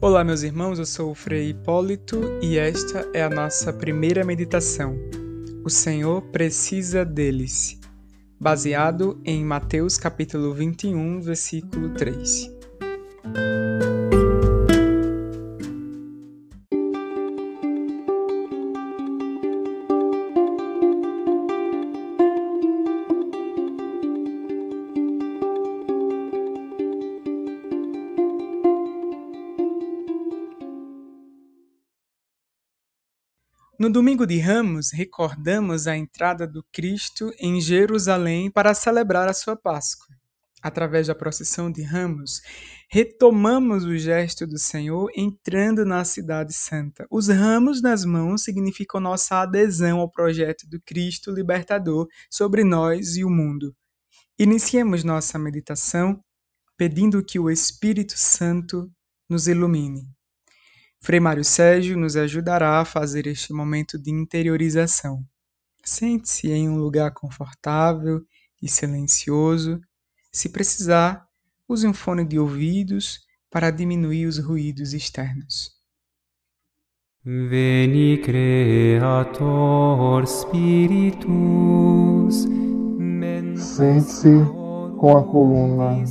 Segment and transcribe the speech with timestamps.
[0.00, 4.96] Olá, meus irmãos, eu sou o Frei Hipólito e esta é a nossa primeira meditação.
[5.64, 7.76] O Senhor precisa deles,
[8.38, 12.57] baseado em Mateus capítulo 21, versículo 3.
[33.78, 39.54] No domingo de Ramos, recordamos a entrada do Cristo em Jerusalém para celebrar a sua
[39.54, 40.16] Páscoa.
[40.60, 42.42] Através da procissão de Ramos,
[42.90, 47.06] retomamos o gesto do Senhor entrando na Cidade Santa.
[47.08, 53.24] Os ramos nas mãos significam nossa adesão ao projeto do Cristo libertador sobre nós e
[53.24, 53.72] o mundo.
[54.36, 56.20] Iniciemos nossa meditação
[56.76, 58.90] pedindo que o Espírito Santo
[59.30, 60.17] nos ilumine.
[61.00, 65.24] Frei Mário Sérgio nos ajudará a fazer este momento de interiorização.
[65.84, 68.20] Sente-se em um lugar confortável
[68.62, 69.80] e silencioso.
[70.30, 71.26] Se precisar,
[71.68, 75.78] use um fone de ouvidos para diminuir os ruídos externos.
[77.24, 79.46] Veni Creator
[80.26, 81.78] Spiritus
[83.56, 84.28] Sente-se
[84.98, 86.04] com a coluna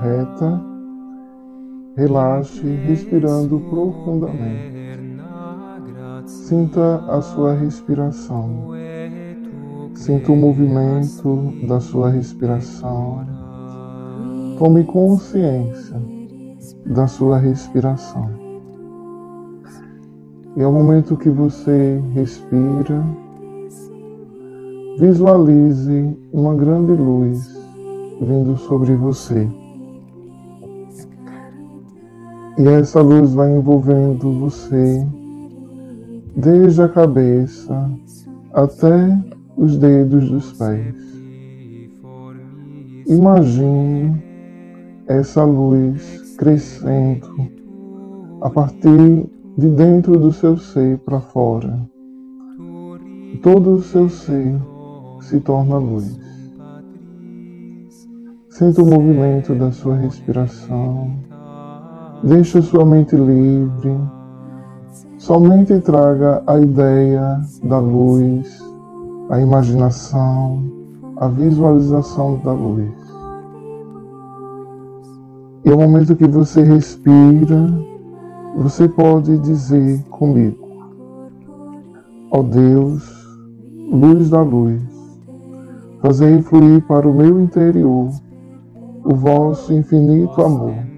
[0.00, 0.75] reta
[1.96, 4.76] Relaxe, respirando profundamente.
[6.26, 8.68] Sinta a sua respiração.
[9.94, 13.24] Sinta o movimento da sua respiração.
[14.58, 15.96] Tome consciência
[16.84, 18.28] da sua respiração.
[20.54, 23.02] E ao momento que você respira,
[24.98, 27.58] visualize uma grande luz
[28.20, 29.48] vindo sobre você.
[32.58, 35.06] E essa luz vai envolvendo você
[36.34, 37.90] desde a cabeça
[38.54, 39.18] até
[39.56, 40.94] os dedos dos pés.
[43.06, 44.22] Imagine
[45.06, 47.28] essa luz crescendo
[48.40, 49.26] a partir
[49.58, 51.78] de dentro do seu ser para fora.
[53.42, 54.54] Todo o seu ser
[55.20, 56.18] se torna luz.
[58.48, 61.25] Sinta o movimento da sua respiração
[62.22, 63.94] Deixe sua mente livre.
[65.18, 68.58] Somente traga a ideia da luz,
[69.28, 70.64] a imaginação,
[71.18, 72.90] a visualização da luz.
[75.64, 77.68] E ao momento que você respira,
[78.56, 80.66] você pode dizer comigo:
[82.30, 83.04] Ó oh Deus,
[83.92, 84.82] luz da luz,
[86.00, 88.08] fazei fluir para o meu interior
[89.04, 90.95] o vosso infinito amor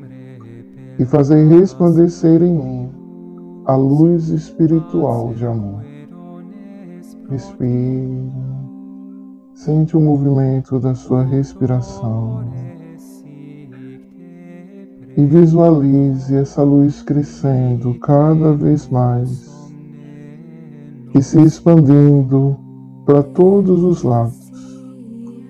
[0.98, 2.90] e fazei resplandecer em mim
[3.66, 5.84] a luz espiritual de amor.
[7.30, 8.32] Respire,
[9.54, 12.44] sente o movimento da sua respiração
[15.16, 19.72] e visualize essa luz crescendo cada vez mais
[21.14, 22.56] e se expandindo
[23.04, 24.50] para todos os lados,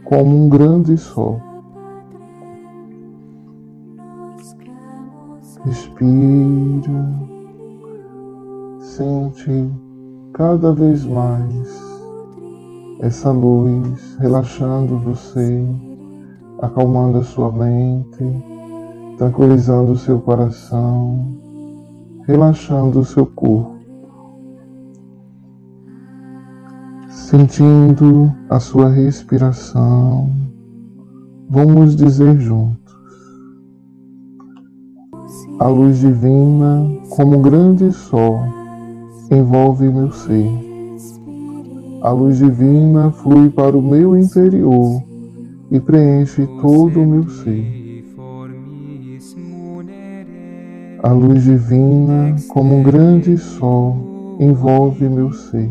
[0.05, 1.48] como um grande sol.
[5.65, 7.13] Respira,
[8.79, 9.69] sente
[10.33, 11.89] cada vez mais
[13.01, 15.67] essa luz relaxando você,
[16.63, 18.25] acalmando a sua mente,
[19.17, 21.27] tranquilizando o seu coração,
[22.25, 23.77] relaxando o seu corpo.
[27.09, 30.31] Sentindo a sua respiração,
[31.51, 32.88] vamos dizer juntos
[35.59, 38.39] a luz divina, como um grande sol,
[39.29, 40.49] envolve meu ser.
[42.01, 45.03] A luz divina flui para o meu interior
[45.69, 48.05] e preenche todo o meu ser.
[51.03, 55.69] A luz divina, como um grande sol, envolve meu ser.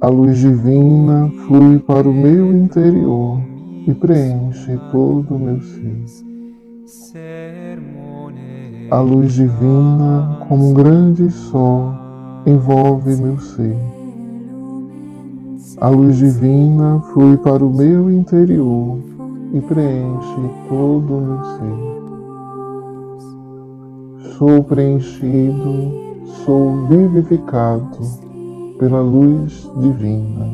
[0.00, 3.38] A luz divina flui para o meu interior
[3.86, 6.29] e preenche todo o meu ser.
[8.90, 11.92] A luz divina, como um grande sol,
[12.44, 13.76] envolve meu ser.
[15.80, 18.98] A luz divina flui para o meu interior
[19.52, 21.78] e preenche todo o meu ser.
[24.36, 25.92] Sou preenchido,
[26.44, 28.00] sou vivificado
[28.80, 30.44] pela luz divina.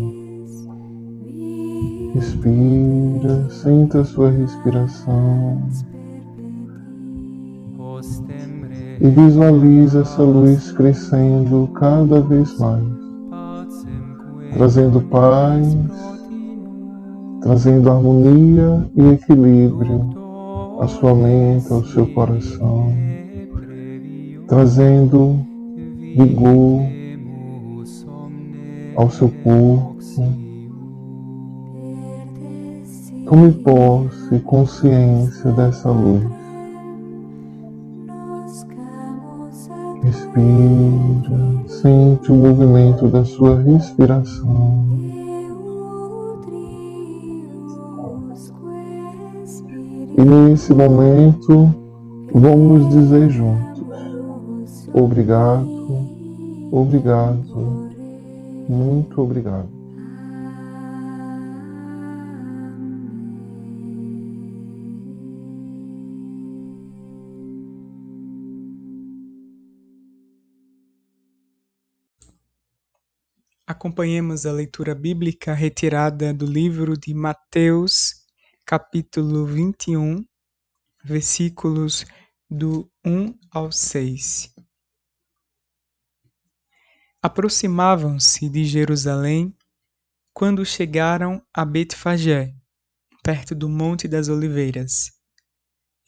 [2.13, 5.63] Respira, sinta a sua respiração.
[9.01, 12.85] E visualize essa luz crescendo cada vez mais,
[14.55, 15.77] trazendo paz,
[17.43, 20.11] trazendo harmonia e equilíbrio
[20.81, 22.93] à sua mente, ao seu coração,
[24.49, 25.39] trazendo
[26.17, 26.81] vigor
[28.97, 29.97] ao seu corpo.
[33.27, 36.46] Tome posse consciência dessa luz.
[40.37, 44.85] Respira, sente o movimento da sua respiração.
[50.19, 51.75] E nesse momento,
[52.35, 55.67] vamos dizer juntos: Obrigado,
[56.71, 57.89] obrigado,
[58.69, 59.76] muito obrigado.
[73.69, 78.15] Acompanhemos a leitura bíblica retirada do livro de Mateus,
[78.65, 80.25] capítulo 21,
[81.03, 82.05] versículos
[82.49, 84.55] do 1 ao 6.
[87.21, 89.53] Aproximavam-se de Jerusalém
[90.33, 92.55] quando chegaram a Betfagé,
[93.21, 95.11] perto do Monte das Oliveiras.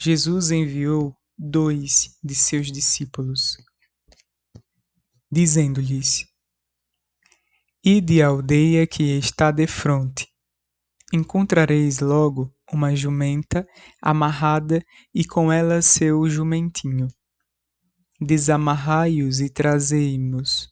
[0.01, 3.57] Jesus enviou dois de seus discípulos,
[5.29, 6.28] dizendo-lhes:
[7.91, 10.29] Ide à aldeia que está defronte.
[11.11, 13.67] Encontrareis logo uma jumenta
[14.03, 17.09] amarrada e com ela seu jumentinho.
[18.21, 20.69] Desamarrai-os e trazei-mos.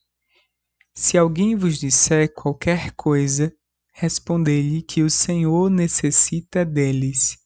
[0.94, 3.50] Se alguém vos disser qualquer coisa,
[3.94, 7.38] respondei-lhe que o Senhor necessita deles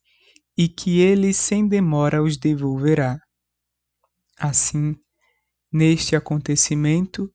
[0.58, 3.20] e que ele sem demora os devolverá.
[4.36, 4.96] Assim,
[5.72, 7.32] neste acontecimento,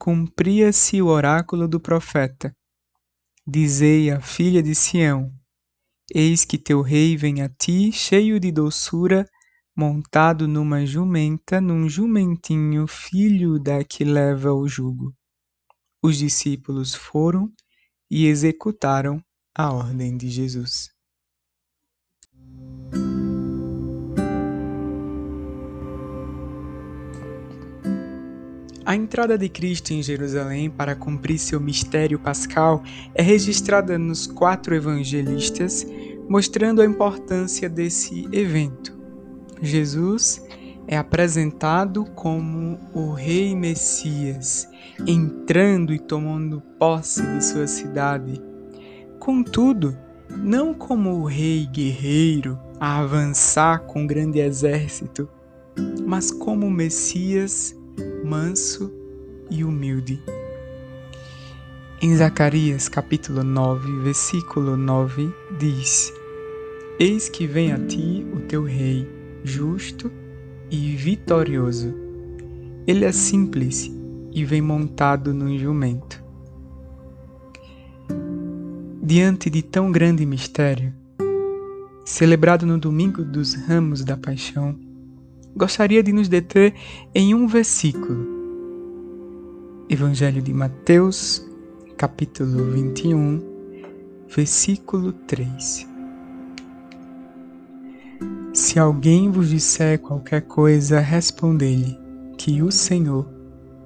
[0.00, 2.56] cumpria-se o oráculo do profeta.
[3.46, 5.30] Dizei à filha de Sião:
[6.14, 9.26] Eis que teu rei vem a ti, cheio de doçura,
[9.76, 15.14] montado numa jumenta, num jumentinho, filho da que leva o jugo.
[16.02, 17.52] Os discípulos foram
[18.10, 19.22] e executaram
[19.54, 20.88] a ordem de Jesus.
[28.84, 32.82] A entrada de Cristo em Jerusalém para cumprir seu mistério pascal
[33.14, 35.86] é registrada nos quatro evangelistas,
[36.28, 38.98] mostrando a importância desse evento.
[39.60, 40.42] Jesus
[40.88, 44.66] é apresentado como o Rei Messias,
[45.06, 48.42] entrando e tomando posse de sua cidade.
[49.18, 49.96] Contudo,
[50.30, 55.28] não como o rei guerreiro a avançar com grande exército,
[56.06, 57.74] mas como o Messias
[58.30, 58.92] manso
[59.50, 60.22] e humilde.
[62.00, 66.12] Em Zacarias capítulo 9, versículo 9 diz:
[67.00, 69.04] Eis que vem a ti o teu rei,
[69.42, 70.08] justo
[70.70, 71.92] e vitorioso.
[72.86, 73.90] Ele é simples
[74.32, 76.22] e vem montado num jumento.
[79.02, 80.94] Diante de tão grande mistério,
[82.04, 84.78] celebrado no domingo dos ramos da paixão,
[85.56, 86.74] gostaria de nos deter
[87.14, 88.38] em um versículo.
[89.88, 91.44] Evangelho de Mateus,
[91.96, 93.42] capítulo 21,
[94.28, 95.88] versículo 3.
[98.52, 101.98] Se alguém vos disser qualquer coisa, respondei-lhe
[102.38, 103.28] que o Senhor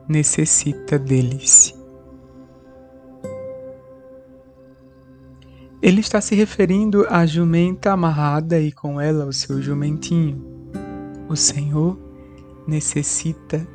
[0.09, 1.75] necessita deles.
[5.83, 10.53] Ele está se referindo à jumenta amarrada e com ela o seu jumentinho
[11.28, 11.99] o Senhor
[12.66, 13.66] necessita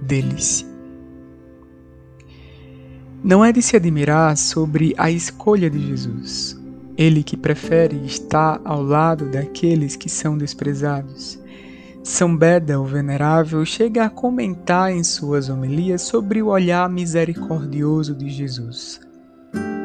[0.00, 0.66] deles.
[3.22, 6.60] Não é de se admirar sobre a escolha de Jesus,
[6.96, 11.38] ele que prefere estar ao lado daqueles que são desprezados.
[12.02, 18.28] São Beda, o Venerável, chega a comentar em suas homilias sobre o olhar misericordioso de
[18.28, 19.00] Jesus.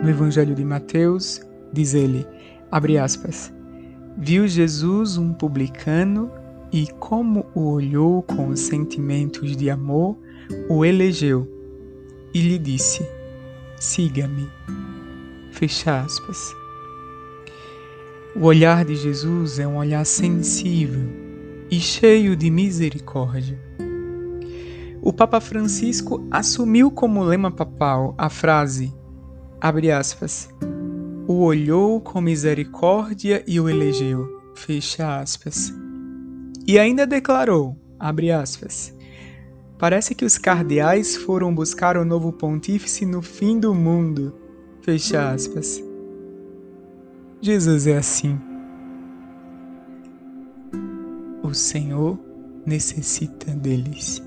[0.04, 1.40] No Evangelho de Mateus,
[1.72, 2.28] diz ele,
[2.70, 3.54] abre aspas,
[4.18, 6.30] viu Jesus um publicano
[6.72, 10.18] e, como o olhou com sentimentos de amor,
[10.68, 11.48] o elegeu
[12.34, 13.06] e lhe disse:
[13.80, 14.48] Siga-me.
[15.52, 16.56] Fecha aspas.
[18.36, 21.02] O olhar de Jesus é um olhar sensível
[21.70, 23.60] e cheio de misericórdia.
[25.02, 28.94] O Papa Francisco assumiu como lema papal a frase,
[29.60, 30.50] abre aspas,
[31.28, 35.74] o olhou com misericórdia e o elegeu, fecha aspas.
[36.70, 38.94] E ainda declarou, Abre aspas.
[39.80, 44.38] Parece que os cardeais foram buscar o novo pontífice no fim do mundo.
[44.84, 45.84] Fecha aspas.
[47.42, 48.40] Jesus é assim.
[51.42, 52.20] O Senhor
[52.64, 54.22] necessita deles.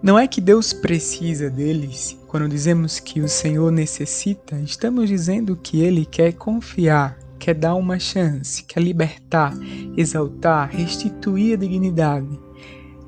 [0.00, 2.16] Não é que Deus precisa deles.
[2.28, 7.98] Quando dizemos que o Senhor necessita, estamos dizendo que Ele quer confiar, quer dar uma
[7.98, 9.52] chance, quer libertar,
[9.96, 12.38] exaltar, restituir a dignidade.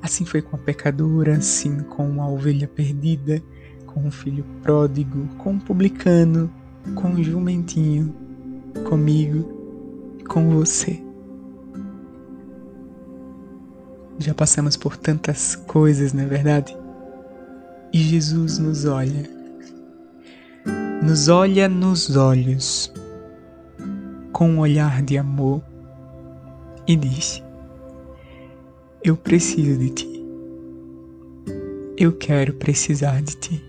[0.01, 3.41] Assim foi com a pecadora, assim com a ovelha perdida,
[3.85, 6.51] com o filho pródigo, com o publicano,
[6.95, 8.13] com o jumentinho,
[8.89, 11.01] comigo, com você.
[14.17, 16.75] Já passamos por tantas coisas, não é verdade?
[17.93, 19.29] E Jesus nos olha,
[21.03, 22.91] nos olha nos olhos,
[24.33, 25.61] com um olhar de amor
[26.87, 27.41] e diz:
[29.03, 30.25] Eu preciso de ti.
[31.95, 33.63] Eu quero precisar de ti.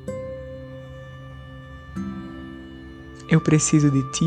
[3.28, 4.24] Eu preciso de ti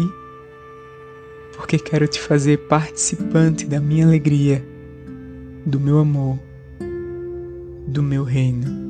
[1.55, 4.63] porque quero te fazer participante da minha alegria,
[5.65, 6.39] do meu amor,
[7.87, 8.85] do meu reino.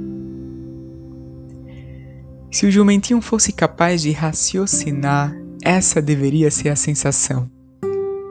[2.51, 5.33] Se o jumentinho fosse capaz de raciocinar,
[5.67, 7.51] essa deveria ser a sensação.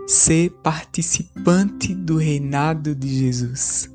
[0.06, 3.94] Ser participante do reinado de Jesus.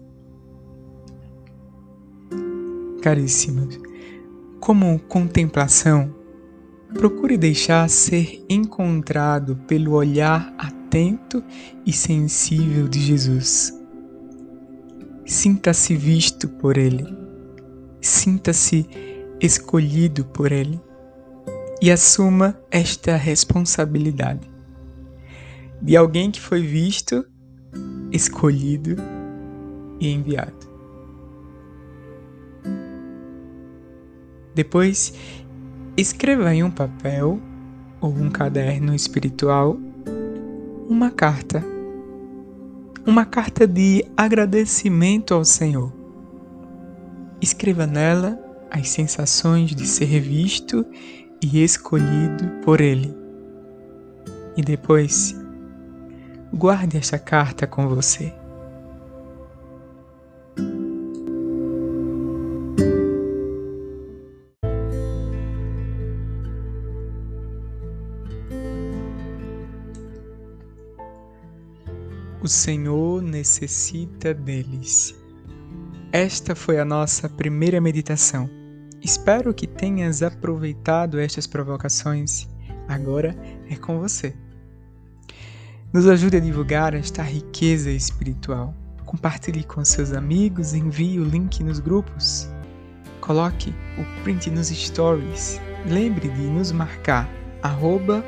[3.02, 3.80] Caríssimos,
[4.60, 6.14] como contemplação,
[6.94, 11.44] procure deixar ser encontrado pelo olhar atento
[11.84, 13.74] e sensível de Jesus.
[15.26, 17.08] Sinta-se visto por Ele.
[18.02, 18.86] Sinta-se
[19.42, 20.80] escolhido por Ele
[21.82, 24.52] e assuma esta responsabilidade
[25.82, 27.26] de alguém que foi visto,
[28.12, 28.96] escolhido
[30.00, 30.70] e enviado.
[34.54, 35.14] Depois,
[35.98, 37.40] escreva em um papel
[38.00, 39.78] ou um caderno espiritual
[40.88, 41.64] uma carta.
[43.08, 45.92] Uma carta de agradecimento ao Senhor.
[47.42, 50.86] Escreva nela as sensações de ser visto
[51.42, 53.14] e escolhido por Ele.
[54.56, 55.36] E depois,
[56.54, 58.34] guarde esta carta com você.
[72.44, 75.16] O Senhor necessita deles.
[76.12, 78.61] Esta foi a nossa primeira meditação.
[79.04, 82.48] Espero que tenhas aproveitado estas provocações.
[82.88, 83.36] Agora
[83.68, 84.36] é com você.
[85.92, 88.76] Nos ajude a divulgar esta riqueza espiritual.
[89.04, 92.48] Compartilhe com seus amigos, envie o link nos grupos.
[93.20, 95.60] Coloque o print nos stories.
[95.88, 97.28] Lembre de nos marcar,
[97.64, 98.24] arroba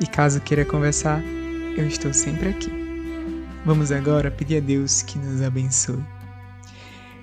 [0.00, 1.20] E caso queira conversar,
[1.76, 2.70] eu estou sempre aqui.
[3.64, 6.15] Vamos agora pedir a Deus que nos abençoe.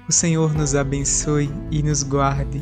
[0.07, 2.61] O Senhor nos abençoe e nos guarde.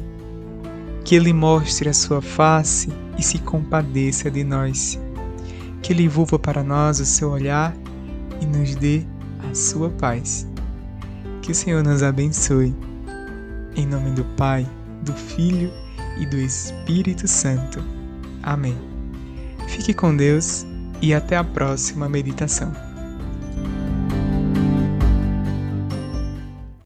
[1.03, 4.99] Que Ele mostre a sua face e se compadeça de nós.
[5.81, 7.75] Que Ele envolva para nós o seu olhar
[8.39, 9.03] e nos dê
[9.49, 10.47] a sua paz.
[11.41, 12.75] Que o Senhor nos abençoe.
[13.75, 14.67] Em nome do Pai,
[15.01, 15.71] do Filho
[16.19, 17.83] e do Espírito Santo.
[18.43, 18.77] Amém.
[19.67, 20.65] Fique com Deus
[21.01, 22.90] e até a próxima meditação.